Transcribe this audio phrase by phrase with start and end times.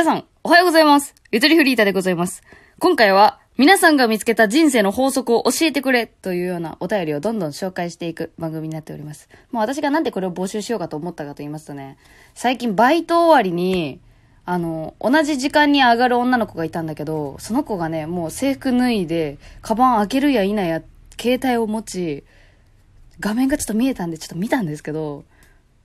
[0.00, 1.14] 皆さん、おはようございます。
[1.30, 2.42] ゆとりフリータでございます。
[2.78, 9.28] 今回は、皆さんが見つけた人生の法則を教えてくれというようなお便りをどんどん紹介していく番組になっております。
[9.52, 11.98] もう私がなんでこれを募集しようかと思ったかと言いますとね、
[12.32, 14.00] 最近バイト終わりに、
[14.46, 20.82] あの、同じ時間に上がる女の子がいたんだけど、その子がね、もう制服脱いで、カバン開けるや否や、
[21.20, 22.24] 携帯を持ち、
[23.20, 25.24] 画面がちょっと見えたんでちょっと見たんですけど、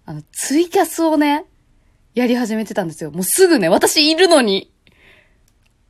[0.06, 1.44] あの、ツイキャスをね、
[2.16, 3.12] やり始めてたんですよ。
[3.12, 4.72] もうすぐね、私いるのに。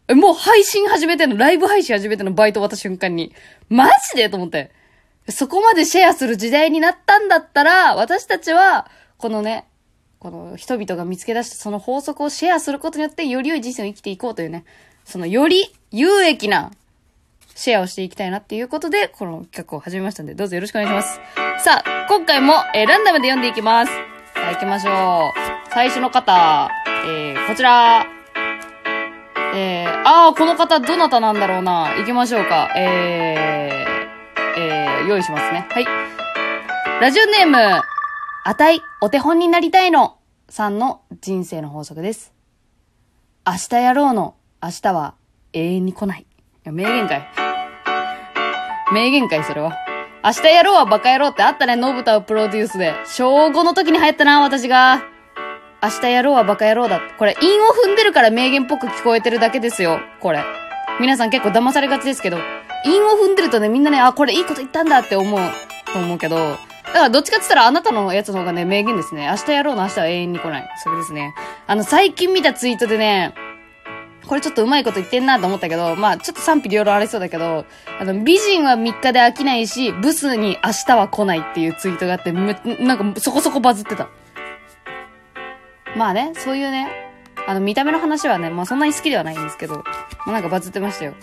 [0.09, 3.33] もう配信始めての、ライブ配信始めての、バイト終わった瞬間に。
[3.69, 4.29] マジで？
[4.29, 4.71] と思って。
[5.29, 9.65] そこまでシェアする時代になったんだったら、私たちは、このね、
[10.19, 14.65] この人々が見つけ出したその法則をシェアすることによって、より良い人生を生きていこうというね、
[15.05, 16.71] そのより有益な
[17.55, 21.19] シェアをしていきたいなっていうことで、この企画を始めましたんで、どうぞよろしくお願いします。
[21.63, 23.91] さあ、今回も、えーランダムで読んでいきます。
[23.91, 25.54] さあ、行きましょう。
[25.75, 26.69] 最初の方、
[27.05, 28.05] えー、こちら。
[29.53, 31.93] えー、あー、この方、どなたなんだろうな。
[31.97, 32.69] 行きましょうか。
[32.77, 35.67] えー、えー、用意しますね。
[35.69, 35.85] はい。
[37.01, 42.33] ラジオネーム、あたい、お手本になりたいの、さんの人生の法則です。
[43.45, 45.15] 明日やろうの、明日は
[45.51, 46.21] 永遠に来ない。
[46.21, 46.25] い
[46.63, 47.27] や、名言かい。
[48.93, 49.73] 名言かい、それは。
[50.23, 52.93] 明日やろうはバカ野郎ってあったね、ノブタをプロデュースで。
[53.03, 55.14] 小5の時に流行ったな、私が。
[55.85, 56.99] 明日やろうはバカ野郎だ。
[57.19, 59.99] これ、韻を踏んでるから名言っぽく聞こえてるだけですよ。
[60.19, 60.43] これ。
[60.99, 62.37] 皆さん結構騙されがちですけど、
[62.85, 65.39] 韻を踏んでるとね、みんなね、あ、これいいこと言ったんだって思う、
[65.93, 69.27] と思うけど、だからどっちかって言ったらあなたのやつの方がね、名言ですね。
[69.27, 70.69] 明日やろうの明日は永遠に来ない。
[70.83, 71.35] それですね。
[71.67, 73.35] あの、最近見たツイートでね、
[74.25, 77.65] これちょっとうまいこと言ってんなと思ったけど、まあちょっと賛否両論ありそうだけど、
[77.99, 84.09] あの、美人は3日で飽きないし、ブスに明日は来ないっていうツイートがあって、め、なんかそこそこバズってた。
[85.95, 86.87] まあね、そういうね、
[87.47, 89.83] あの、見た目の話はね、まあそんなに好きではないんですけど、ま
[90.27, 91.13] あなんかバズってましたよ。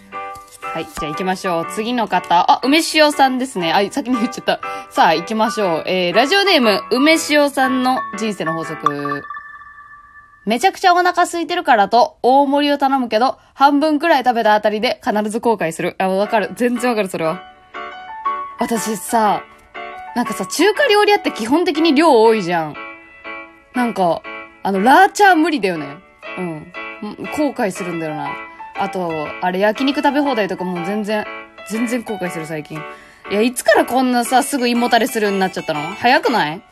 [0.62, 1.66] はい、じゃあ行きましょう。
[1.74, 2.50] 次の方。
[2.50, 3.72] あ、梅塩さんですね。
[3.72, 4.60] あ、先に言っちゃった。
[4.90, 5.84] さあ、行きましょう。
[5.86, 9.22] えー、ラジオネーム、梅塩さんの人生の法則。
[10.46, 15.94] めちゃくちゃお腹空いてるからと、大盛りを頼むけど、半分くらい食べたあたりで必ず後悔する。
[15.98, 16.50] あ、わかる。
[16.54, 17.42] 全然わかる、それは。
[18.58, 19.42] 私さ、
[20.16, 22.74] なんかさ、中華料理屋って基本的に量多いじゃん。
[23.74, 24.22] なんか、
[24.62, 25.98] あの、ラーチャー無理だよね。
[26.38, 26.72] うん。
[27.36, 28.30] 後悔するんだよな。
[28.78, 31.24] あと、あれ焼肉食べ放題とかもう全然、
[31.68, 32.78] 全然後悔する最近。
[33.30, 35.80] いや、いつからこんなさ、すぐ胃もたれするようになっちゃったの？
[35.80, 36.62] 早くない？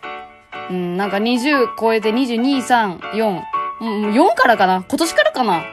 [0.70, 3.42] うん、なんか20超えて22、3、4。
[3.80, 4.84] うん、4からかな？
[4.88, 5.64] 今年からかな？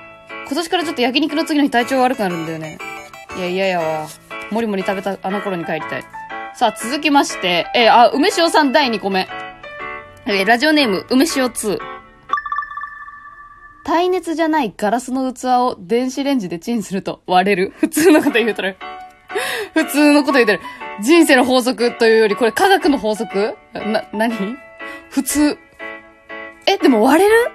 [0.47, 2.77] 今年からちょっと焼肉の次の日体調悪くなるんだよね。
[3.37, 4.07] いや、嫌やわ。
[4.49, 6.03] もりもり食べたあの頃に帰りたい。
[6.55, 9.27] さあ、続きまして、えーあ、梅塩さん第2個目。
[10.25, 11.96] えーラジオネーム、梅塩2。
[13.87, 17.73] 耐熱じゃないガラスの器を電子レンジでチンすると割れる。
[17.79, 18.75] 普通のこと言うとる。
[19.73, 20.59] 普通のこと言うてる。
[21.01, 23.55] 人生の法則というより、これ科学の法則？
[23.73, 24.57] な、なに
[25.09, 25.57] 普通。
[26.65, 27.51] え、でも割れる？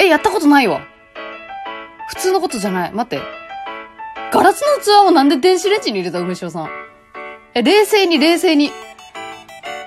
[0.00, 0.80] え、やったことないわ。
[2.08, 2.92] 普通のことじゃない。
[2.92, 3.24] 待って。
[4.32, 6.70] ガラスの器をなんで電子レンジに入れた梅塩さん？
[7.54, 8.72] え、冷静に冷静に。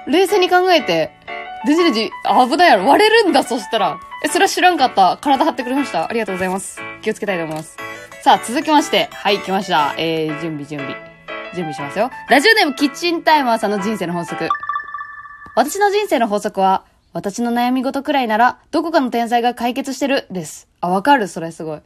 [0.08, 1.12] 冷静に考えて。
[1.66, 2.10] 電子レンジ、
[2.50, 2.88] 危ないやろ。
[2.88, 4.00] 割れるんだ、そしたら。
[4.24, 5.18] え、それは知らんかった。
[5.18, 6.10] 体張ってくれました。
[6.10, 6.80] ありがとうございます。
[7.02, 7.78] 気をつけたいと思います。
[8.24, 9.10] さあ、続きまして。
[9.12, 9.94] はい、来ました。
[9.98, 10.96] えー、準備準備。
[11.54, 12.10] 準備しますよ。
[12.30, 14.50] ラジオネームキッチンタイマーさんの人生の法則。
[15.56, 20.68] 私の人生の法則は、私の悩み事くらいなら、どこかの天才が解決してる、です。
[20.82, 21.82] あ、わかる、それすごい。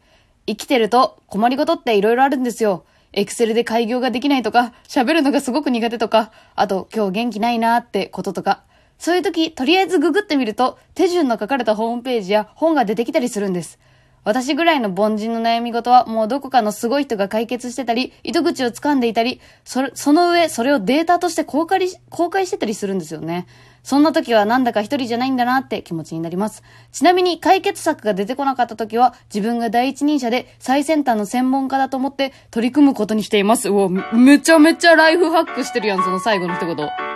[0.48, 2.84] 生きてると困りごとって色々あるんですよ。
[3.14, 8.64] エクセルで開業ができないとか、喋るのがすごく苦手とか、あと今日元気ないなーってこととか。
[9.00, 13.80] そういう時、とりあえずググってみると、手順の書かれたホームページや本が出てきたりするんです。
[14.26, 23.48] 私ぐらいの凡人の悩み事はもうどこかのすごい人が解決してたり、糸口を掴んでいたり、そ、その上、それをデータとして公開し公開してたりするんですよね。
[23.82, 26.62] そんな時はなんだか一人じゃないんだなって気持ちになります。
[26.92, 33.70] ちなみに解決策が出てこなかった時は自分が第一人者で最先端の専門家だと思って取り組むことにしています。
[33.70, 37.09] うわ、めちゃめちゃライフハックしてるやん、その最後の一言。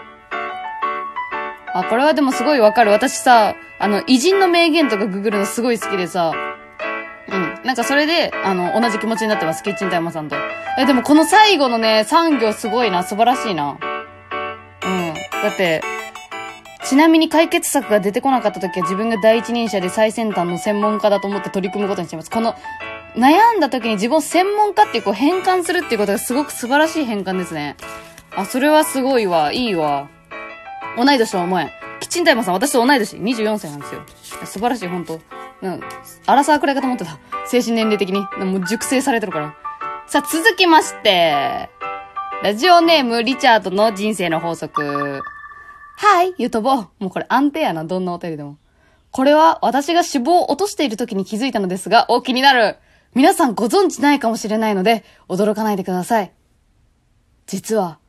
[1.73, 2.91] あ、これはでもすごいわかる。
[2.91, 6.33] 私さ、あの、偉人の名言とかググるのすごい好きでさ、
[7.29, 7.59] うん。
[7.65, 9.63] なんかそれで、あの、同じ気持ちになってます。
[9.63, 10.35] キッチンタイマーさんと。
[10.77, 13.03] え、でもこの最後のね、産業すごいな。
[13.03, 13.77] 素晴らしいな。
[14.85, 15.13] うん。
[15.13, 15.81] だって、
[16.85, 22.29] ちなみに解決策が出てこなかった時は自分が第一人者で最先端の専門家だと思って取り組むことにしています。
[22.29, 22.55] この、
[23.15, 27.77] 悩んだ時に自分を専門家ってこう変換するっていうことがすごく素晴らしい変換ですね。
[28.35, 29.53] あ、それはすごいわ。
[29.53, 30.09] いいわ。
[30.97, 31.71] 同い年とは思えん。
[31.99, 33.17] キッチンタイマーさん、私と同い年。
[33.17, 34.01] 24歳なんですよ。
[34.45, 35.19] 素晴らしい、本当
[35.61, 35.81] うん。
[36.25, 37.17] アラサーくらいかと思ってた。
[37.45, 38.19] 精神年齢的に。
[38.45, 39.55] もう熟成されてるから。
[40.07, 41.69] さあ、続きまして。
[42.43, 45.21] ラジオネーム、リチャードの人生の法則。
[45.95, 46.75] はい、ゆとぼ。
[46.75, 48.57] もうこれ安定やな、どんなお便りでも。
[49.11, 52.77] これは私が脂肪を落としている時に気づいたのですが、お気になる。
[53.15, 56.33] 皆さんご存知ないかもしれないので、驚かないでください。
[57.45, 57.99] 実は、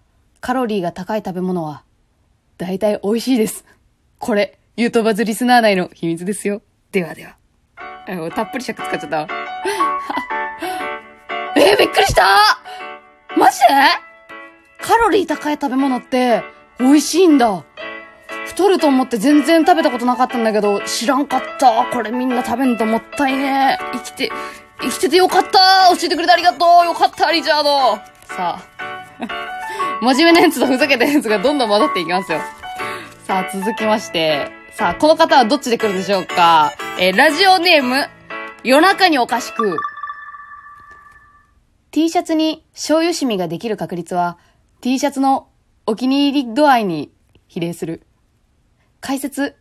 [0.40, 1.84] カロリーが高い食べ物は、
[2.56, 3.64] 大体美味しいです。
[4.18, 6.62] これ、ゆとばずリスナー内の秘密ですよ。
[6.92, 7.36] ではでは。
[8.34, 9.28] たっぷり尺使っちゃった。
[11.60, 12.26] えー、びっくりした
[13.36, 13.66] マジで？
[14.80, 16.42] カロリー高い食べ物って、
[16.78, 17.64] 美味しいんだ。
[18.46, 21.86] 太ると思って全然食べたことなかったんだけど、知らんかった。
[21.92, 23.78] これみんな食べんともったいね。
[23.94, 24.30] 生きて、
[24.80, 27.96] 生きててよかった教えてくれてありがとうよかったリチャード
[28.34, 29.63] さあ。
[30.04, 32.40] 真面目なやつとふざけたやつがどんどん混ざっていきますよ。
[33.26, 34.50] さあ、続きまして。
[34.72, 36.72] さあ、この方はどっちで来るでしょうか？
[36.98, 38.06] えーラジオネーム、
[38.62, 39.78] 夜中におかしく。
[41.90, 44.36] T シャツに醤油染みができる確率は、
[44.80, 45.48] T シャツの
[45.86, 47.10] お気に入り度合いに
[47.46, 48.02] 比例する。
[49.00, 49.56] 解説、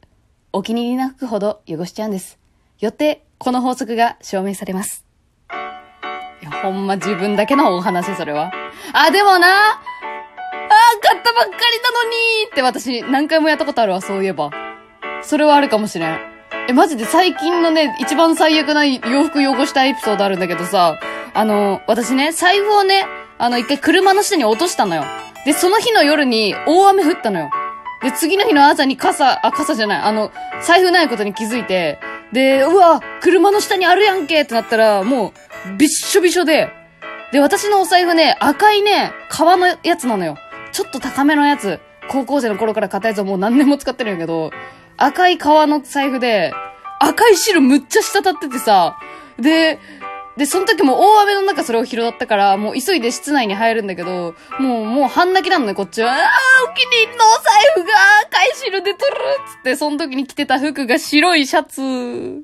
[0.51, 2.39] お気に入りな服ほど汚しちゃうんです。
[2.79, 5.05] よって、この法則が証明されます。
[6.41, 8.51] いや、ほんま自分だけのお話、それは。
[8.93, 9.47] あ、でもな、
[11.23, 12.17] ったばっかりなのに
[12.51, 14.51] って私何回もやったことあるわ、そういえば。
[15.21, 16.19] それはあるかもしれん。
[16.67, 20.99] え、マジで最近のね、一番最悪な洋服汚したエピソードあるんだけどさ、
[21.33, 23.05] あの、私ね、財布をね、
[23.37, 25.03] あの、一回車の下に落としたのよ。
[25.45, 27.49] で、その日の夜に大雨降ったのよ。
[28.01, 30.31] で、次の日の朝に傘、あ、傘じゃない、あの、
[30.61, 31.99] 財布ないことに気づいて、
[32.33, 35.33] で、うわ、車の下にあるやんけってなったら、も
[35.67, 36.69] う、びっしょびしょで、
[37.31, 40.37] で、私のお財布ね、赤いね、革のやつなのよ。
[40.73, 41.79] ちょっと高めのやつ。
[42.09, 44.51] 高校生の頃から買ったやつをもう何年も使ってるんやけど、
[44.97, 46.53] 赤い革の財布で、
[46.99, 48.97] 赤い汁むっちゃ滴っててさ、
[49.39, 49.79] で、
[50.37, 56.11] で、その時も大雨の中それを拾ったから、もう急いで室内に入るんだけど、もう、もう半泣きなのね、こっちは。
[56.11, 56.29] ああ、
[56.71, 57.93] お気に入りのお財布が
[58.27, 62.43] 赤い汁出とるっつって、その時に着てた服が白いシャツ。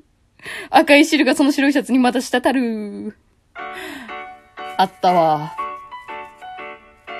[0.70, 3.16] 赤い汁がその白いシャツにまた滴る。
[4.76, 5.56] あったわ。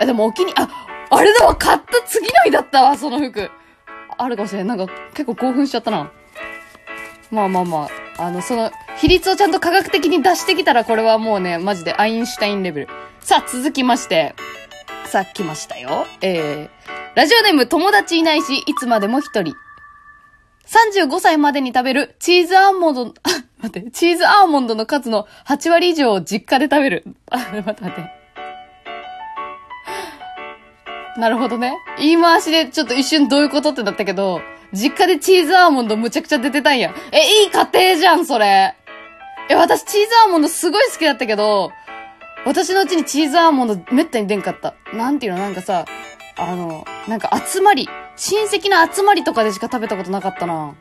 [0.00, 0.68] あ、でもお気に、あ、
[1.10, 3.50] あれだわ、買った次の日だったわ、その服。
[4.16, 4.66] あるかもしれん。
[4.66, 6.10] なんか結構興奮しちゃったな。
[7.30, 12.88] まあまあまあ、あの、その、比率をちゃんと科学的に出してきたら、これはもうね、マジでアインシュタインレベル。
[13.20, 14.34] さあ、続きまして。
[15.06, 16.06] さあ、来ましたよ。
[16.20, 19.54] えー、ラジオネーム友達いないし、いつまでも一人。
[20.66, 23.30] 35歳までに食べるチーズアーモンド、あ、
[23.62, 27.04] 待って、チーズアーモンドの数の8割以上を実家で食べる。
[27.30, 28.19] あ、 待って待って。
[31.16, 31.76] なるほどね。
[31.98, 34.40] 言い回しでちょっと一瞬どういうことってなったけど、
[34.72, 36.94] 実家でチーズアーモンドむちゃくちゃ出てたんや。
[37.12, 38.74] え、いい家庭じゃん、それ。
[39.48, 41.72] え、私チーズアーモンドすごい好きだったけど、
[42.44, 44.74] 私のうちにチーズアーモンドめったに出んかった。
[44.94, 45.84] なんていうの、なんかさ、
[46.36, 50.74] あの、なんか集まり、親戚の集まりとかでしか食べたことなかったな。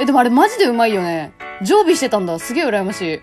[0.00, 1.32] え、でもあれマジでうまいよね。
[1.62, 2.38] 常備してたんだ。
[2.38, 3.22] すげえ羨まし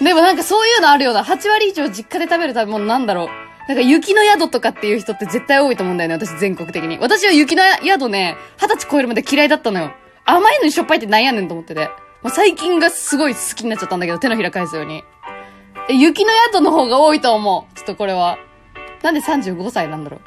[0.00, 0.04] い。
[0.04, 1.24] でもなんかそういうのあるような。
[1.24, 3.28] 8割以上実家で食べる食べ物なんだろう。
[3.68, 6.14] なんか雪の宿とかっていう人って絶対多いと思うんだよね。
[6.14, 6.98] 私全国的に。
[6.98, 9.92] 私は雪の宿ね、二十歳超えるまで嫌いだったのよ。
[10.24, 11.88] 甘いのにしょっぱいってなんやねんと思ってて。
[12.22, 15.02] まあ、最近がすごい好きになっちゃったんだけど、手のひら返すように。
[15.88, 17.74] え、雪の宿の方が多いと思う。
[17.74, 18.38] ちょっとこれは。
[19.02, 20.20] なんで35歳なんだろう。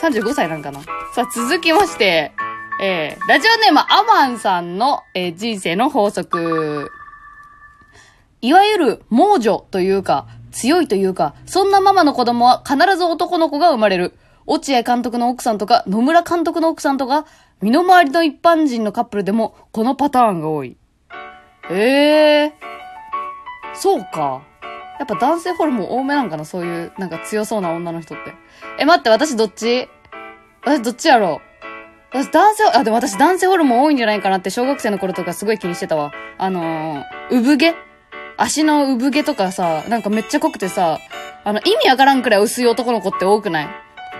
[0.00, 0.80] 35歳なんかな。
[1.14, 2.32] さあ、続きまして、
[2.80, 6.90] えー、ラジオネームアマンさんの、えー人生の法則。
[8.40, 14.14] いわゆる猛女というか、強いというか、そんなママの子供は必ず男の子が生まれる。
[14.46, 17.26] 落合監督の奥さんとか、野村監督の奥さんとか、
[17.60, 20.76] 身の回りの一般人のカップルでも、このパターンが多い。
[21.70, 24.42] ええー、そうか。
[24.98, 28.34] やっぱ男性ホルモン多めなんかなそういう、なんか強そうな女の人って。
[28.78, 29.88] え、待って、私どっち？
[30.64, 31.40] 私どっちやろ
[32.12, 32.16] う？
[32.16, 36.12] 私男性、あ、でも私男性ホルモン多いんじゃないかなって小学生の頃とかすごい気にしてたわ。
[36.36, 37.74] あのー、産毛？
[38.36, 40.98] 足の産毛とかさ、なんかめっちゃ濃くてさ、
[41.44, 43.68] あの、意味わからんくらい薄い男の子って多くない？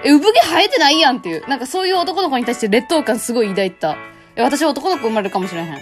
[0.04, 1.48] え、産毛生えてないやんっていう。
[1.48, 3.96] なんかそういう男の子に対して劣等感すごい抱いた。
[4.36, 5.78] え、私は男の子生まれるかもしれへん。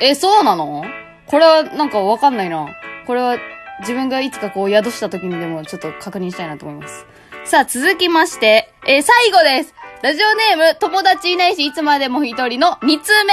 [0.00, 0.84] え、そうなの？
[1.26, 2.68] これはなんかわかんないな。
[3.06, 3.38] これは
[3.80, 7.06] 自分がいつかこう宿した時にでもちょっと確認したいなと思います。
[7.44, 9.74] さあ、続きまして、えー最後です。
[10.02, 13.32] ラジオネーム、友達いないし、いつまでも一人の2通目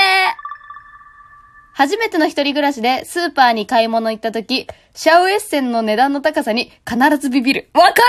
[1.79, 7.69] 初めての一人暮らしでスーパーに買い物行った時、シャウエッセンの値段の高さに必ずビビる。
[7.74, 8.01] わか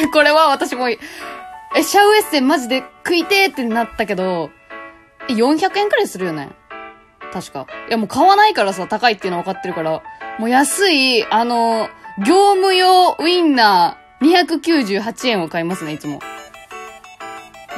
[0.00, 0.96] る、 これは私も、え、
[1.82, 4.48] シャウエッセンマジで食いてーってなったけど、
[5.28, 6.48] え、400円くらいするよね？
[7.34, 7.66] 確か。
[7.86, 10.02] いやもう買わないからさ、高いっていうのは分かってるから。
[10.38, 11.90] もう安い、あの、
[12.26, 16.18] 業務用ウインナー298円を買いますね、いつも。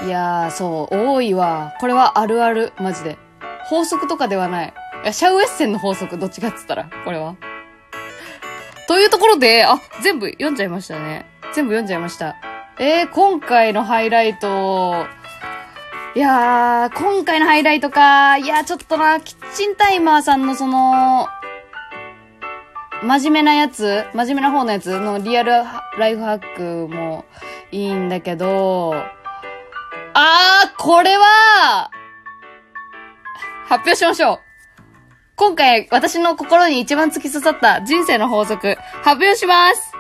[0.07, 1.75] いやー、そう、多いわ。
[1.81, 3.19] これはあるある、マジで。
[3.69, 4.75] 法則とかではない。
[5.03, 7.37] いや、シャウエッセンの法則、どっちかっつったら、これは。
[8.89, 11.27] というところで、あ、全部読んじゃいましたね。
[11.55, 12.37] 全部読んじゃいました。
[12.79, 15.07] えー、今回のハイライト、
[16.15, 18.39] いやー、今回のハイライトか。
[18.39, 21.29] いやー、ちょっとな、キッチンタイマーさんのその、
[23.03, 25.53] 真面目なやつ、真面目な方のやつのリアル
[25.99, 27.27] ライフハックも
[27.71, 28.95] いいんだけど、
[30.15, 31.91] あー、これは、
[33.69, 34.41] 発表しましょう。
[35.37, 39.93] 今回、私の心に一番突き刺さった人生の法則、発表します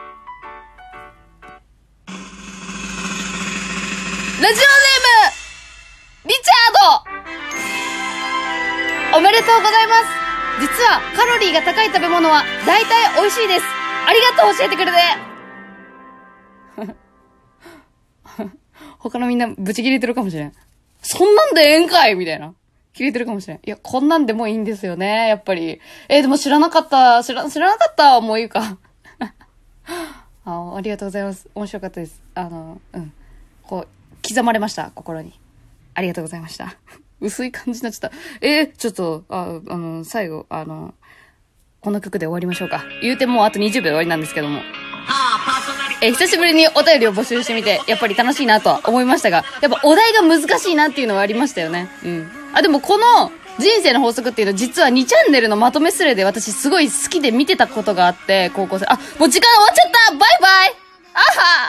[4.43, 4.57] ラジオネー
[6.25, 6.79] ムリチャー
[9.13, 10.07] ドおめでとうございます
[10.61, 13.65] 実は、カロリーが高い食べ物は、大体美味しいです
[14.07, 14.99] ありがとう教えてくれて
[18.99, 20.53] 他のみんなブチ切れてるかもしれん。
[21.03, 22.55] そんなんでええんかいみたいな。
[22.95, 23.57] 切れてるかもしれん。
[23.59, 25.81] いや、こんなんでもいいんですよね、やっぱり。
[26.09, 27.23] えーでも知らなかった。
[27.23, 28.21] 知ら、知らなかった。
[28.21, 28.79] もういいか。
[30.45, 31.49] あありがとうございます。
[31.55, 32.23] 面白かったです。
[32.35, 33.13] あの、うん。
[33.63, 35.39] こう、刻まれました、心に。
[35.95, 36.77] ありがとうございました。
[37.21, 38.17] 薄い感じになっちゃった。
[38.41, 40.95] えーちょっと、あ、あの、最後、あの、
[41.81, 42.85] この曲で終わりましょうか。
[43.03, 44.61] 言うてもうあと20秒で終わりなんですけども。
[46.01, 51.89] えー久しぶりにお便りを募集してみて、やっぱり楽しいなとは思いましたが、やっぱお題が難しいなっていうのはありましたよね。
[52.05, 52.31] うん。
[52.59, 58.87] あ、でもこの、人生の法則っていうのは実は2チャンネルのまとめスレで私すごい好きで見てたことがあって、高校生。
[58.87, 60.13] あ、もう時間終わっちゃった。
[60.13, 60.77] バイバイ。
[61.15, 61.67] あは。